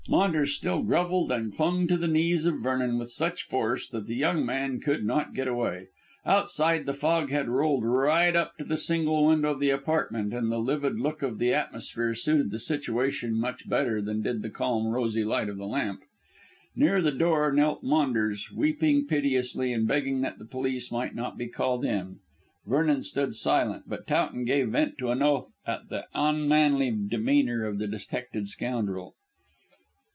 Maunders 0.09 0.53
still 0.55 0.81
grovelled 0.81 1.31
and 1.31 1.55
clung 1.55 1.87
to 1.87 1.95
the 1.95 2.07
knees 2.07 2.45
of 2.45 2.59
Vernon 2.59 2.97
with 2.97 3.11
such 3.11 3.47
force 3.47 3.87
that 3.87 4.07
the 4.07 4.15
young 4.15 4.45
man 4.45 4.81
could 4.81 5.05
not 5.05 5.33
get 5.33 5.47
away. 5.47 5.87
Outside, 6.25 6.85
the 6.85 6.93
fog 6.93 7.29
had 7.29 7.47
rolled 7.47 7.85
right 7.85 8.35
up 8.35 8.57
to 8.57 8.65
the 8.65 8.75
single 8.77 9.25
window 9.27 9.51
of 9.51 9.59
the 9.61 9.69
apartment, 9.69 10.33
and 10.33 10.51
the 10.51 10.57
livid 10.57 10.99
look 10.99 11.21
of 11.21 11.37
the 11.39 11.53
atmosphere 11.53 12.13
suited 12.13 12.49
the 12.51 12.59
situation 12.59 13.39
much 13.39 13.69
better 13.69 14.01
than 14.01 14.21
did 14.21 14.41
the 14.41 14.49
calm, 14.49 14.87
rosy 14.87 15.23
light 15.23 15.47
of 15.47 15.57
the 15.57 15.67
lamp. 15.67 16.01
Near 16.75 17.01
the 17.01 17.11
door 17.13 17.53
knelt 17.53 17.81
Maunders, 17.81 18.51
weeping 18.51 19.05
piteously 19.07 19.71
and 19.71 19.87
begging 19.87 20.19
that 20.21 20.39
the 20.39 20.45
police 20.45 20.91
might 20.91 21.15
not 21.15 21.37
be 21.37 21.47
called 21.47 21.85
in. 21.85 22.19
Vernon 22.65 23.03
stood 23.03 23.33
silent, 23.33 23.83
but 23.87 24.07
Towton 24.07 24.43
gave 24.43 24.69
vent 24.69 24.97
to 24.97 25.11
an 25.11 25.21
oath 25.21 25.51
at 25.65 25.87
the 25.89 26.05
unmanly 26.13 26.89
demeanour 26.91 27.63
of 27.65 27.77
the 27.77 27.87
detected 27.87 28.49
scoundrel. 28.49 29.13